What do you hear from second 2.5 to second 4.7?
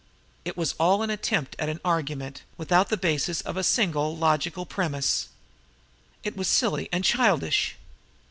without the basis of a single logical